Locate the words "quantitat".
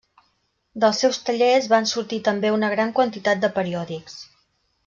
3.01-3.45